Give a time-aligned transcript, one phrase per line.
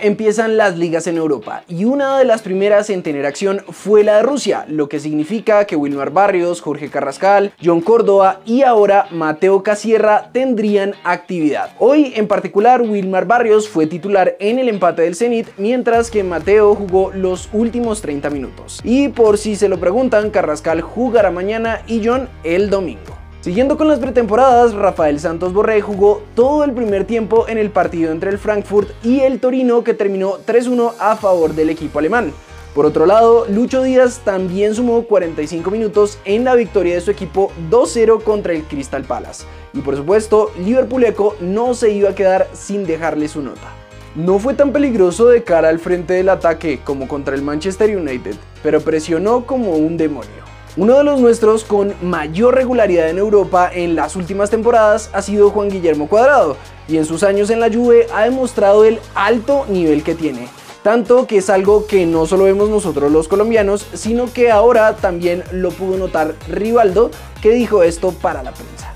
[0.00, 4.16] Empiezan las ligas en Europa y una de las primeras en tener acción fue la
[4.16, 9.62] de Rusia, lo que significa que Wilmar Barrios, Jorge Carrascal, John Córdoba y ahora Mateo
[9.62, 11.70] Casierra tendrían actividad.
[11.78, 16.74] Hoy en particular Wilmar Barrios fue titular en el empate del Zenit mientras que Mateo
[16.74, 18.80] jugó los últimos 30 minutos.
[18.82, 23.17] Y por si se lo preguntan, Carrascal jugará mañana y John el domingo.
[23.40, 28.10] Siguiendo con las pretemporadas, Rafael Santos Borré jugó todo el primer tiempo en el partido
[28.10, 32.32] entre el Frankfurt y el Torino que terminó 3-1 a favor del equipo alemán.
[32.74, 37.52] Por otro lado, Lucho Díaz también sumó 45 minutos en la victoria de su equipo
[37.70, 39.44] 2-0 contra el Crystal Palace.
[39.72, 43.72] Y por supuesto, Liverpool Eco no se iba a quedar sin dejarle su nota.
[44.16, 48.34] No fue tan peligroso de cara al frente del ataque como contra el Manchester United,
[48.64, 50.57] pero presionó como un demonio.
[50.76, 55.50] Uno de los nuestros con mayor regularidad en Europa en las últimas temporadas ha sido
[55.50, 60.02] Juan Guillermo Cuadrado y en sus años en la Juve ha demostrado el alto nivel
[60.04, 60.48] que tiene.
[60.82, 65.42] Tanto que es algo que no solo vemos nosotros los colombianos, sino que ahora también
[65.52, 67.10] lo pudo notar Rivaldo,
[67.42, 68.87] que dijo esto para la prensa.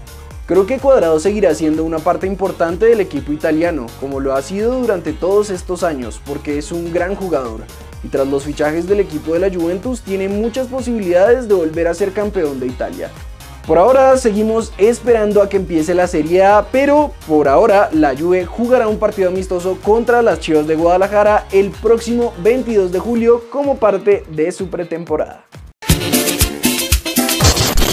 [0.53, 4.79] Creo que Cuadrado seguirá siendo una parte importante del equipo italiano, como lo ha sido
[4.79, 7.63] durante todos estos años, porque es un gran jugador
[8.05, 11.95] y tras los fichajes del equipo de la Juventus tiene muchas posibilidades de volver a
[11.95, 13.09] ser campeón de Italia.
[13.67, 18.45] Por ahora seguimos esperando a que empiece la Serie A, pero por ahora la Juve
[18.45, 23.79] jugará un partido amistoso contra las Chivas de Guadalajara el próximo 22 de julio como
[23.79, 25.47] parte de su pretemporada.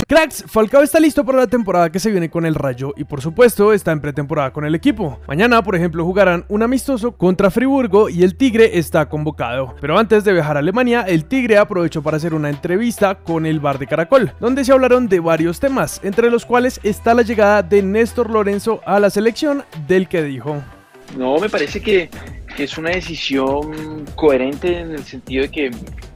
[0.10, 3.22] Cracks, Falcao está listo para la temporada que se viene con el Rayo y por
[3.22, 5.20] supuesto está en pretemporada con el equipo.
[5.28, 9.76] Mañana, por ejemplo, jugarán un amistoso contra Friburgo y el Tigre está convocado.
[9.80, 13.60] Pero antes de viajar a Alemania, el Tigre aprovechó para hacer una entrevista con el
[13.60, 17.62] Bar de Caracol, donde se hablaron de varios temas, entre los cuales está la llegada
[17.62, 20.64] de Néstor Lorenzo a la selección, del que dijo.
[21.20, 22.10] No, me parece que
[22.64, 25.72] es una decisión coherente en el sentido de que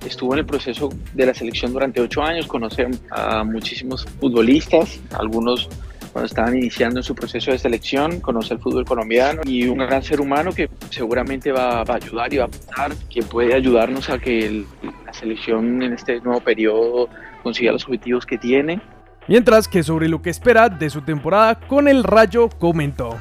[0.06, 5.70] estuvo en el proceso de la selección durante ocho años, conoce a muchísimos futbolistas, algunos
[6.12, 10.04] cuando estaban iniciando en su proceso de selección, conoce el fútbol colombiano y un gran
[10.04, 14.20] ser humano que seguramente va, a ayudar y va a aportar, que puede ayudarnos a
[14.20, 14.64] que
[15.06, 17.10] la selección en este nuevo periodo
[17.42, 18.80] consiga los objetivos que tiene.
[19.28, 23.18] Mientras que sobre lo que espera de su temporada con el Rayo comentó.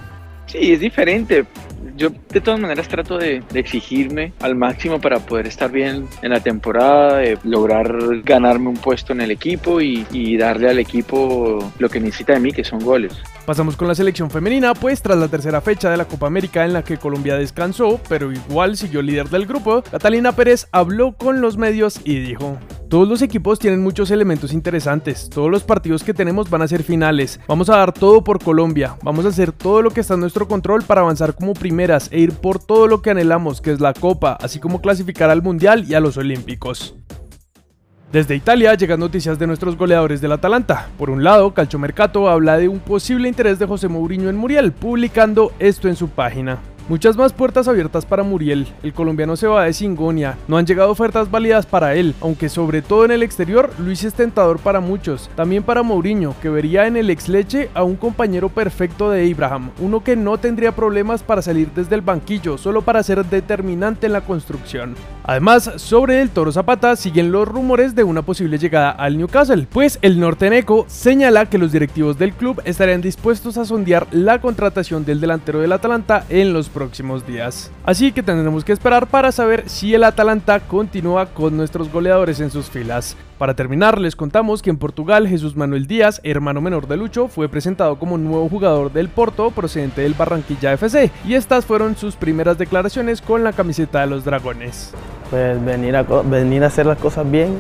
[0.47, 1.47] Sí, es diferente
[1.97, 6.41] yo de todas maneras trato de, exigirme al máximo para poder estar bien en la
[6.41, 11.89] temporada, de lograr ganarme un puesto en el equipo y, y darle al equipo lo
[11.89, 13.13] que necesita de mí, que son goles.
[13.45, 16.73] Pasamos con la selección femenina, pues tras la tercera fecha de la Copa América en
[16.73, 21.57] la que Colombia descansó, pero igual siguió líder del grupo, Catalina Pérez habló con los
[21.57, 22.59] medios y dijo,
[22.93, 26.83] todos los equipos tienen muchos elementos interesantes, todos los partidos que tenemos van a ser
[26.83, 30.21] finales, vamos a dar todo por Colombia, vamos a hacer todo lo que está en
[30.21, 33.81] nuestro control para avanzar como primeras e ir por todo lo que anhelamos, que es
[33.81, 36.95] la Copa, así como clasificar al Mundial y a los Olímpicos.
[38.13, 40.91] Desde Italia llegan noticias de nuestros goleadores del Atalanta.
[40.99, 45.53] Por un lado, Calciomercato habla de un posible interés de José Mourinho en Muriel, publicando
[45.59, 46.61] esto en su página.
[46.89, 48.67] Muchas más puertas abiertas para Muriel.
[48.83, 50.37] El colombiano se va de Singonia.
[50.49, 54.15] No han llegado ofertas válidas para él, aunque sobre todo en el exterior, Luis es
[54.15, 55.31] tentador para muchos.
[55.37, 59.71] También para Mourinho, que vería en el ex leche a un compañero perfecto de Abraham,
[59.79, 64.13] uno que no tendría problemas para salir desde el banquillo, solo para ser determinante en
[64.13, 64.97] la construcción.
[65.25, 70.01] Además, sobre el Toro Zapata siguen los rumores de una posible llegada al Newcastle, pues
[70.03, 75.21] el norteneco señala que los directivos del club estarían dispuestos a sondear la contratación del
[75.21, 77.71] delantero del Atalanta en los próximos días.
[77.85, 82.51] Así que tendremos que esperar para saber si el Atalanta continúa con nuestros goleadores en
[82.51, 83.17] sus filas.
[83.39, 87.49] Para terminar, les contamos que en Portugal Jesús Manuel Díaz, hermano menor de Lucho, fue
[87.49, 92.57] presentado como nuevo jugador del Porto procedente del Barranquilla FC y estas fueron sus primeras
[92.57, 94.93] declaraciones con la camiseta de los Dragones.
[95.31, 97.57] Pues venir a, venir a hacer las cosas bien,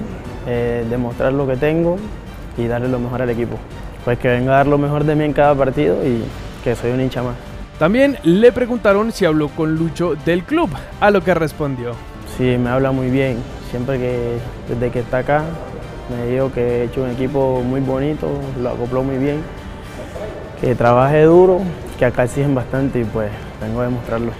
[0.46, 1.96] eh, demostrar lo que tengo
[2.56, 3.56] y darle lo mejor al equipo.
[4.04, 6.22] Pues que venga a dar lo mejor de mí en cada partido y
[6.62, 7.51] que soy un hincha más.
[7.78, 11.92] También le preguntaron si habló con Lucho del club, a lo que respondió.
[12.36, 13.39] Sí, me habla muy bien.
[13.71, 14.39] Siempre que
[14.69, 15.45] desde que está acá
[16.10, 18.28] me dijo que he hecho un equipo muy bonito,
[18.60, 19.42] lo acopló muy bien,
[20.60, 21.60] que trabaje duro,
[21.98, 23.30] que acá exigen bastante y pues
[23.60, 24.33] vengo a demostrarlo.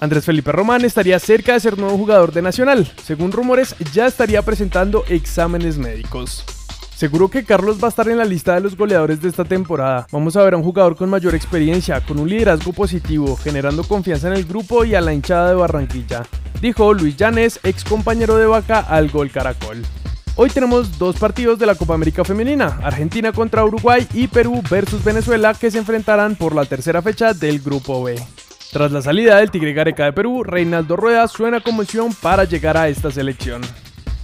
[0.00, 2.86] Andrés Felipe Román estaría cerca de ser nuevo jugador de Nacional.
[3.02, 6.44] Según rumores, ya estaría presentando exámenes médicos.
[6.94, 10.06] Seguro que Carlos va a estar en la lista de los goleadores de esta temporada.
[10.12, 14.28] Vamos a ver a un jugador con mayor experiencia, con un liderazgo positivo, generando confianza
[14.28, 16.22] en el grupo y a la hinchada de Barranquilla.
[16.60, 19.82] Dijo Luis Llanes, ex compañero de Vaca al Gol Caracol.
[20.36, 25.02] Hoy tenemos dos partidos de la Copa América Femenina, Argentina contra Uruguay y Perú versus
[25.02, 28.20] Venezuela que se enfrentarán por la tercera fecha del Grupo B.
[28.72, 32.76] Tras la salida del Tigre Gareca de Perú, Reinaldo Rueda suena como opción para llegar
[32.76, 33.62] a esta selección.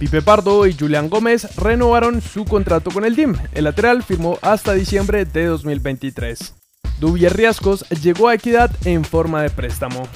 [0.01, 3.37] Pipe Pardo y Julián Gómez renovaron su contrato con el team.
[3.53, 6.55] El lateral firmó hasta diciembre de 2023.
[6.99, 10.07] Dubier Riascos llegó a Equidad en forma de préstamo.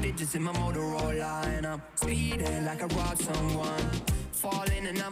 [0.00, 3.90] Digits in my Motorola and I'm speeding like I robbed someone.
[4.32, 5.08] Falling and I'm